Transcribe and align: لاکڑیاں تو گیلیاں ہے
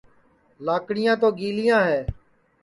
لاکڑیاں 0.65 1.15
تو 1.21 1.27
گیلیاں 1.39 1.81
ہے 1.87 1.99